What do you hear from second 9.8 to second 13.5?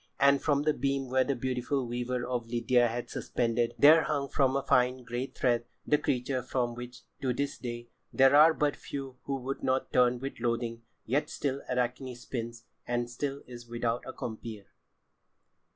turn with loathing. Yet still Arachne spins, and still